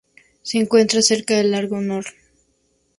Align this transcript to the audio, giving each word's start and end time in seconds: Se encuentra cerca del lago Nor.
Se 0.41 0.57
encuentra 0.57 1.03
cerca 1.03 1.37
del 1.37 1.51
lago 1.51 1.79
Nor. 1.79 2.05